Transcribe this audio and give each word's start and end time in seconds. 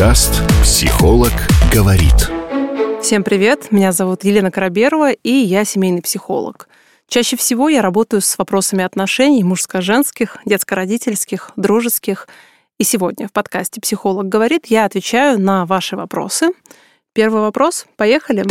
Подкаст 0.00 0.40
«Психолог 0.62 1.30
говорит». 1.70 2.30
Всем 3.02 3.22
привет, 3.22 3.70
меня 3.70 3.92
зовут 3.92 4.24
Елена 4.24 4.50
Караберова, 4.50 5.12
и 5.12 5.30
я 5.30 5.66
семейный 5.66 6.00
психолог. 6.00 6.70
Чаще 7.06 7.36
всего 7.36 7.68
я 7.68 7.82
работаю 7.82 8.22
с 8.22 8.38
вопросами 8.38 8.82
отношений 8.82 9.44
мужско-женских, 9.44 10.38
детско-родительских, 10.46 11.50
дружеских. 11.56 12.28
И 12.78 12.84
сегодня 12.84 13.28
в 13.28 13.32
подкасте 13.32 13.82
«Психолог 13.82 14.26
говорит» 14.26 14.68
я 14.68 14.86
отвечаю 14.86 15.38
на 15.38 15.66
ваши 15.66 15.96
вопросы. 15.96 16.52
Первый 17.12 17.42
вопрос. 17.42 17.84
Поехали. 17.96 18.46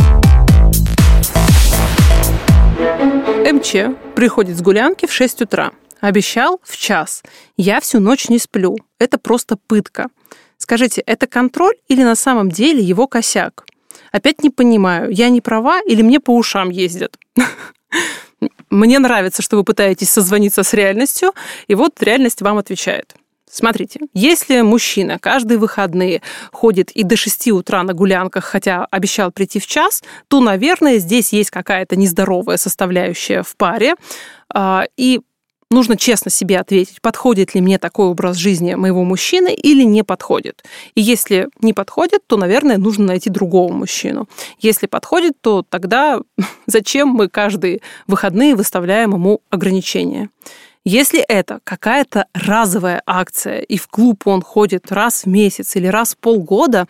МЧ 3.51 4.13
приходит 4.15 4.55
с 4.55 4.61
гулянки 4.61 5.07
в 5.07 5.11
6 5.11 5.41
утра. 5.41 5.71
Обещал 5.99 6.61
в 6.63 6.77
час. 6.77 7.23
Я 7.57 7.79
всю 7.79 7.99
ночь 7.99 8.29
не 8.29 8.37
сплю. 8.37 8.77
Это 8.99 9.17
просто 9.17 9.57
пытка. 9.57 10.09
Скажите, 10.59 11.01
это 11.01 11.25
контроль 11.25 11.75
или 11.87 12.03
на 12.03 12.15
самом 12.15 12.49
деле 12.49 12.83
его 12.83 13.07
косяк? 13.07 13.65
Опять 14.11 14.43
не 14.43 14.51
понимаю, 14.51 15.09
я 15.09 15.29
не 15.29 15.41
права 15.41 15.81
или 15.81 16.03
мне 16.03 16.19
по 16.19 16.35
ушам 16.35 16.69
ездят? 16.69 17.17
Мне 18.69 18.99
нравится, 18.99 19.41
что 19.41 19.57
вы 19.57 19.63
пытаетесь 19.63 20.11
созвониться 20.11 20.61
с 20.61 20.73
реальностью, 20.73 21.33
и 21.67 21.73
вот 21.73 22.01
реальность 22.03 22.41
вам 22.43 22.59
отвечает. 22.59 23.15
Смотрите, 23.49 24.01
если 24.13 24.61
мужчина 24.61 25.17
каждые 25.17 25.57
выходные 25.57 26.21
ходит 26.51 26.91
и 26.91 27.03
до 27.03 27.17
6 27.17 27.47
утра 27.51 27.81
на 27.81 27.93
гулянках, 27.93 28.45
хотя 28.45 28.85
обещал 28.91 29.31
прийти 29.31 29.59
в 29.59 29.65
час, 29.65 30.03
то, 30.27 30.39
наверное, 30.39 30.99
здесь 30.99 31.33
есть 31.33 31.49
какая-то 31.49 31.95
нездоровая 31.95 32.57
составляющая 32.57 33.41
в 33.41 33.55
паре. 33.57 33.95
А, 34.53 34.85
и 34.97 35.21
нужно 35.71 35.97
честно 35.97 36.31
себе 36.31 36.59
ответить, 36.59 37.01
подходит 37.01 37.53
ли 37.53 37.61
мне 37.61 37.77
такой 37.77 38.07
образ 38.07 38.37
жизни 38.37 38.73
моего 38.73 39.03
мужчины 39.03 39.53
или 39.53 39.83
не 39.83 40.03
подходит. 40.03 40.63
И 40.95 41.01
если 41.01 41.49
не 41.61 41.73
подходит, 41.73 42.25
то, 42.27 42.37
наверное, 42.37 42.77
нужно 42.77 43.05
найти 43.05 43.29
другого 43.29 43.71
мужчину. 43.71 44.27
Если 44.59 44.87
подходит, 44.87 45.39
то 45.41 45.63
тогда 45.67 46.21
зачем 46.65 47.09
мы 47.09 47.29
каждые 47.29 47.81
выходные 48.07 48.55
выставляем 48.55 49.13
ему 49.13 49.41
ограничения? 49.49 50.29
Если 50.85 51.19
это 51.19 51.59
какая-то 51.63 52.25
разовая 52.33 53.03
акция, 53.05 53.59
и 53.59 53.77
в 53.77 53.87
клуб 53.87 54.25
он 54.25 54.41
ходит 54.41 54.91
раз 54.91 55.23
в 55.23 55.27
месяц 55.27 55.75
или 55.75 55.87
раз 55.87 56.13
в 56.13 56.17
полгода, 56.17 56.87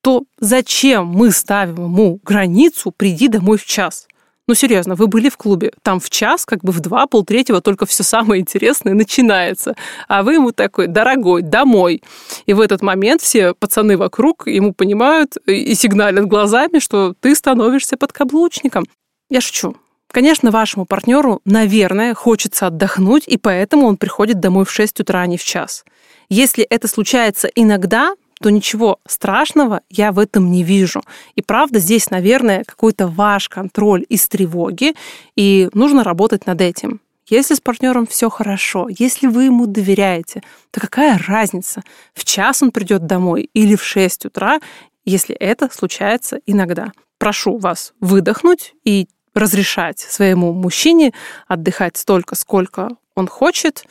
то 0.00 0.24
зачем 0.40 1.06
мы 1.06 1.30
ставим 1.30 1.84
ему 1.84 2.18
границу 2.24 2.92
«приди 2.96 3.28
домой 3.28 3.58
в 3.58 3.66
час»? 3.66 4.08
Ну, 4.48 4.54
серьезно, 4.54 4.94
вы 4.94 5.08
были 5.08 5.28
в 5.28 5.36
клубе, 5.36 5.72
там 5.82 5.98
в 5.98 6.08
час, 6.08 6.46
как 6.46 6.62
бы 6.62 6.70
в 6.72 6.78
два, 6.78 7.08
полтретьего 7.08 7.60
только 7.60 7.84
все 7.84 8.04
самое 8.04 8.40
интересное 8.40 8.94
начинается. 8.94 9.74
А 10.06 10.22
вы 10.22 10.34
ему 10.34 10.52
такой, 10.52 10.86
дорогой, 10.86 11.42
домой. 11.42 12.02
И 12.46 12.52
в 12.52 12.60
этот 12.60 12.80
момент 12.80 13.22
все 13.22 13.54
пацаны 13.54 13.96
вокруг 13.96 14.46
ему 14.46 14.72
понимают 14.72 15.36
и 15.46 15.74
сигналят 15.74 16.26
глазами, 16.26 16.78
что 16.78 17.14
ты 17.18 17.34
становишься 17.34 17.96
подкаблучником. 17.96 18.84
Я 19.30 19.40
шучу. 19.40 19.76
Конечно, 20.12 20.52
вашему 20.52 20.86
партнеру, 20.86 21.40
наверное, 21.44 22.14
хочется 22.14 22.68
отдохнуть, 22.68 23.24
и 23.26 23.38
поэтому 23.38 23.88
он 23.88 23.96
приходит 23.96 24.38
домой 24.38 24.64
в 24.64 24.70
6 24.70 25.00
утра, 25.00 25.22
а 25.22 25.26
не 25.26 25.36
в 25.36 25.44
час. 25.44 25.84
Если 26.28 26.62
это 26.64 26.86
случается 26.86 27.48
иногда, 27.48 28.14
то 28.40 28.50
ничего 28.50 28.98
страшного 29.06 29.80
я 29.88 30.12
в 30.12 30.18
этом 30.18 30.50
не 30.50 30.62
вижу. 30.62 31.02
И 31.34 31.42
правда, 31.42 31.78
здесь, 31.78 32.10
наверное, 32.10 32.64
какой-то 32.64 33.08
ваш 33.08 33.48
контроль 33.48 34.04
из 34.08 34.28
тревоги, 34.28 34.94
и 35.36 35.68
нужно 35.72 36.04
работать 36.04 36.46
над 36.46 36.60
этим. 36.60 37.00
Если 37.28 37.54
с 37.54 37.60
партнером 37.60 38.06
все 38.06 38.30
хорошо, 38.30 38.88
если 38.88 39.26
вы 39.26 39.44
ему 39.44 39.66
доверяете, 39.66 40.42
то 40.70 40.80
какая 40.80 41.18
разница, 41.18 41.82
в 42.14 42.24
час 42.24 42.62
он 42.62 42.70
придет 42.70 43.06
домой 43.06 43.50
или 43.52 43.74
в 43.74 43.82
6 43.82 44.26
утра, 44.26 44.60
если 45.04 45.34
это 45.34 45.68
случается 45.72 46.38
иногда. 46.46 46.92
Прошу 47.18 47.56
вас 47.58 47.94
выдохнуть 48.00 48.74
и 48.84 49.08
разрешать 49.34 49.98
своему 49.98 50.52
мужчине 50.52 51.12
отдыхать 51.48 51.96
столько, 51.96 52.36
сколько 52.36 52.90
он 53.14 53.26
хочет, 53.26 53.84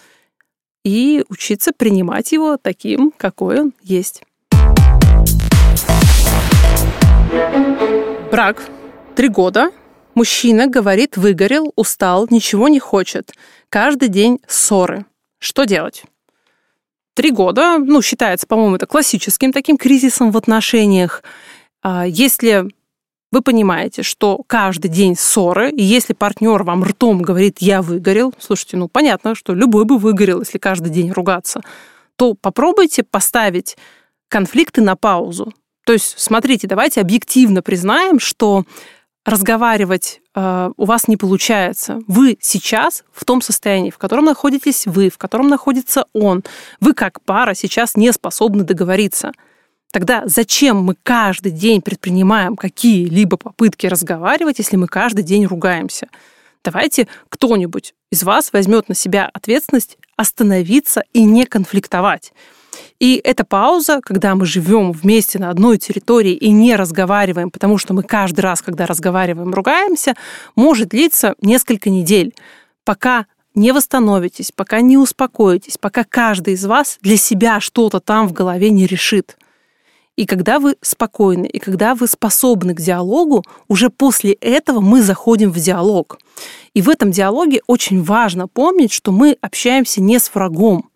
и 0.86 1.26
учиться 1.30 1.74
принимать 1.74 2.32
его 2.32 2.58
таким, 2.58 3.12
какой 3.12 3.60
он 3.60 3.74
есть. 3.82 4.22
Брак. 8.32 8.64
Три 9.16 9.30
года. 9.30 9.72
Мужчина 10.14 10.68
говорит, 10.68 11.18
выгорел, 11.18 11.72
устал, 11.76 12.28
ничего 12.30 12.68
не 12.70 12.80
хочет. 12.80 13.34
Каждый 13.70 14.10
день 14.10 14.40
ссоры. 14.48 15.06
Что 15.40 15.66
делать? 15.66 16.04
Три 17.14 17.32
года, 17.32 17.78
ну, 17.78 18.02
считается, 18.02 18.46
по-моему, 18.46 18.76
это 18.76 18.88
классическим 18.88 19.54
таким 19.54 19.78
кризисом 19.78 20.32
в 20.32 20.38
отношениях. 20.38 21.24
А 21.82 22.06
если 22.06 22.66
вы 23.32 23.42
понимаете, 23.42 24.04
что 24.04 24.42
каждый 24.48 24.90
день 24.90 25.16
ссоры, 25.16 25.70
и 25.70 25.84
если 25.84 26.14
партнер 26.14 26.64
вам 26.64 26.84
ртом 26.84 27.22
говорит 27.22 27.58
«я 27.60 27.82
выгорел», 27.82 28.34
слушайте, 28.40 28.78
ну, 28.78 28.88
понятно, 28.88 29.36
что 29.36 29.54
любой 29.54 29.86
бы 29.86 29.98
выгорел, 29.98 30.40
если 30.40 30.58
каждый 30.58 30.90
день 30.90 31.12
ругаться, 31.12 31.62
то 32.16 32.34
попробуйте 32.34 33.04
поставить 33.04 33.78
конфликты 34.30 34.82
на 34.82 34.96
паузу. 34.96 35.54
То 35.86 35.94
есть, 35.94 36.16
смотрите, 36.18 36.68
давайте 36.68 37.00
объективно 37.00 37.62
признаем, 37.62 38.20
что 38.20 38.66
разговаривать 39.24 40.22
э, 40.36 40.72
у 40.76 40.86
вас 40.86 41.08
не 41.08 41.16
получается. 41.16 42.02
Вы 42.08 42.38
сейчас 42.42 43.04
в 43.12 43.24
том 43.24 43.42
состоянии, 43.42 43.92
в 43.92 43.98
котором 43.98 44.26
находитесь 44.26 44.86
вы, 44.86 45.10
в 45.10 45.18
котором 45.18 45.48
находится 45.48 46.06
он. 46.14 46.44
Вы 46.80 46.94
как 46.94 47.22
пара 47.22 47.54
сейчас 47.54 47.96
не 47.96 48.12
способны 48.14 48.64
договориться. 48.64 49.32
Тогда 49.92 50.24
зачем 50.26 50.84
мы 50.84 50.96
каждый 51.04 51.52
день 51.52 51.82
предпринимаем 51.82 52.56
какие-либо 52.56 53.38
попытки 53.38 53.88
разговаривать, 53.88 54.58
если 54.58 54.76
мы 54.76 54.88
каждый 54.88 55.24
день 55.24 55.46
ругаемся? 55.46 56.08
Давайте 56.64 57.08
кто-нибудь 57.30 57.94
из 58.12 58.24
вас 58.24 58.52
возьмет 58.52 58.90
на 58.90 58.96
себя 58.96 59.30
ответственность 59.32 59.98
остановиться 60.18 61.04
и 61.14 61.24
не 61.24 61.46
конфликтовать. 61.46 62.34
И 63.00 63.20
эта 63.24 63.44
пауза, 63.44 64.00
когда 64.02 64.36
мы 64.36 64.46
живем 64.46 64.92
вместе 64.92 65.38
на 65.38 65.50
одной 65.50 65.78
территории 65.78 66.34
и 66.34 66.50
не 66.52 66.76
разговариваем, 66.76 67.52
потому 67.52 67.78
что 67.78 67.94
мы 67.94 68.04
каждый 68.04 68.42
раз, 68.42 68.62
когда 68.62 68.86
разговариваем, 68.86 69.54
ругаемся, 69.54 70.16
может 70.56 70.90
длиться 70.90 71.36
несколько 71.42 71.90
недель, 71.90 72.34
пока 72.86 73.26
не 73.54 73.72
восстановитесь, 73.74 74.52
пока 74.54 74.82
не 74.82 74.98
успокоитесь, 74.98 75.78
пока 75.78 76.04
каждый 76.04 76.54
из 76.54 76.66
вас 76.66 76.98
для 77.02 77.18
себя 77.18 77.60
что-то 77.60 78.00
там 78.00 78.28
в 78.28 78.34
голове 78.34 78.70
не 78.70 78.86
решит. 78.86 79.38
И 80.16 80.26
когда 80.26 80.60
вы 80.60 80.78
спокойны, 80.82 81.46
и 81.46 81.60
когда 81.60 81.94
вы 81.96 82.08
способны 82.08 82.74
к 82.74 82.80
диалогу, 82.80 83.44
уже 83.68 83.90
после 83.90 84.32
этого 84.34 84.80
мы 84.80 85.02
заходим 85.02 85.52
в 85.52 85.60
диалог. 85.60 86.20
И 86.74 86.82
в 86.82 86.90
этом 86.90 87.12
диалоге 87.12 87.62
очень 87.68 88.02
важно 88.02 88.48
помнить, 88.48 88.94
что 88.94 89.12
мы 89.12 89.38
общаемся 89.42 90.02
не 90.02 90.20
с 90.20 90.34
врагом. 90.34 90.90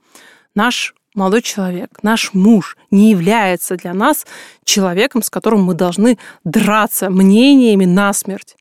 Наш 0.56 0.94
молодой 1.20 1.42
человек, 1.42 2.00
наш 2.02 2.34
муж 2.34 2.78
не 2.92 3.12
является 3.12 3.76
для 3.76 3.94
нас 3.94 4.26
человеком, 4.64 5.22
с 5.22 5.30
которым 5.30 5.64
мы 5.64 5.74
должны 5.74 6.18
драться 6.44 7.10
мнениями 7.10 7.86
насмерть. 7.86 8.56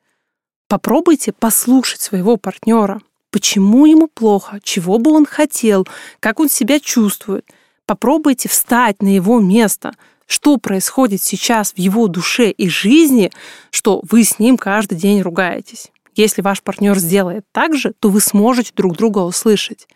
Попробуйте 0.69 1.33
послушать 1.33 2.01
своего 2.01 2.37
партнера, 2.37 3.01
почему 3.31 3.87
ему 3.87 4.09
плохо, 4.09 4.59
чего 4.63 4.99
бы 4.99 5.13
он 5.13 5.25
хотел, 5.25 5.87
как 6.21 6.41
он 6.41 6.49
себя 6.49 6.81
чувствует. 6.81 7.47
Попробуйте 7.87 8.49
встать 8.49 9.01
на 9.01 9.09
его 9.09 9.41
место, 9.41 9.93
что 10.27 10.59
происходит 10.59 11.23
сейчас 11.23 11.73
в 11.73 11.79
его 11.79 12.07
душе 12.09 12.51
и 12.51 12.69
жизни, 12.69 13.31
что 13.71 14.03
вы 14.11 14.25
с 14.25 14.39
ним 14.39 14.59
каждый 14.59 14.99
день 14.99 15.23
ругаетесь. 15.23 15.91
Если 16.15 16.43
ваш 16.43 16.63
партнер 16.63 16.99
сделает 16.99 17.47
так 17.53 17.75
же, 17.77 17.95
то 17.99 18.11
вы 18.11 18.21
сможете 18.21 18.73
друг 18.75 18.97
друга 18.97 19.21
услышать. 19.21 19.87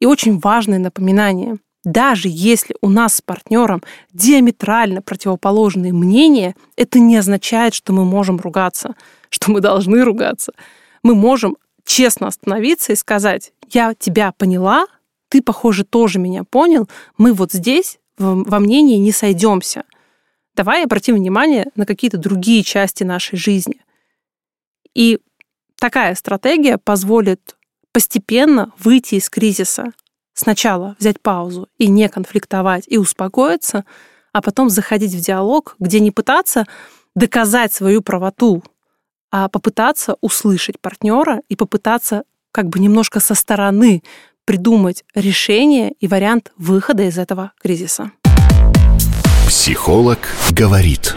И 0.00 0.06
очень 0.06 0.38
важное 0.38 0.78
напоминание 0.78 1.58
даже 1.84 2.28
если 2.30 2.76
у 2.80 2.88
нас 2.88 3.16
с 3.16 3.22
партнером 3.22 3.82
диаметрально 4.12 5.02
противоположные 5.02 5.92
мнения, 5.92 6.54
это 6.76 6.98
не 6.98 7.16
означает, 7.16 7.74
что 7.74 7.92
мы 7.92 8.04
можем 8.04 8.38
ругаться, 8.38 8.94
что 9.30 9.50
мы 9.50 9.60
должны 9.60 10.02
ругаться. 10.04 10.52
Мы 11.02 11.14
можем 11.14 11.56
честно 11.84 12.26
остановиться 12.26 12.92
и 12.92 12.96
сказать, 12.96 13.52
я 13.70 13.94
тебя 13.94 14.32
поняла, 14.32 14.86
ты, 15.28 15.42
похоже, 15.42 15.84
тоже 15.84 16.18
меня 16.18 16.44
понял, 16.44 16.88
мы 17.16 17.32
вот 17.32 17.52
здесь 17.52 17.98
во 18.18 18.58
мнении 18.58 18.96
не 18.96 19.12
сойдемся. 19.12 19.84
Давай 20.56 20.84
обратим 20.84 21.14
внимание 21.14 21.70
на 21.76 21.86
какие-то 21.86 22.18
другие 22.18 22.64
части 22.64 23.04
нашей 23.04 23.38
жизни. 23.38 23.80
И 24.92 25.20
такая 25.78 26.16
стратегия 26.16 26.78
позволит 26.78 27.56
постепенно 27.92 28.72
выйти 28.78 29.14
из 29.14 29.30
кризиса, 29.30 29.92
сначала 30.38 30.94
взять 30.98 31.20
паузу 31.20 31.68
и 31.78 31.88
не 31.88 32.08
конфликтовать, 32.08 32.84
и 32.86 32.96
успокоиться, 32.96 33.84
а 34.32 34.40
потом 34.40 34.70
заходить 34.70 35.12
в 35.12 35.20
диалог, 35.20 35.74
где 35.78 36.00
не 36.00 36.10
пытаться 36.10 36.66
доказать 37.14 37.72
свою 37.72 38.02
правоту, 38.02 38.62
а 39.30 39.48
попытаться 39.48 40.16
услышать 40.20 40.80
партнера 40.80 41.42
и 41.48 41.56
попытаться 41.56 42.22
как 42.52 42.68
бы 42.68 42.78
немножко 42.78 43.20
со 43.20 43.34
стороны 43.34 44.02
придумать 44.44 45.04
решение 45.14 45.92
и 46.00 46.06
вариант 46.06 46.52
выхода 46.56 47.02
из 47.02 47.18
этого 47.18 47.52
кризиса. 47.60 48.12
Психолог 49.46 50.18
говорит. 50.52 51.14